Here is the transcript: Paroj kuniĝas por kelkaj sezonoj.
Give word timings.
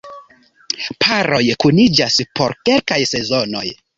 Paroj 1.03 1.41
kuniĝas 1.65 2.17
por 2.39 2.57
kelkaj 2.71 3.01
sezonoj. 3.13 3.65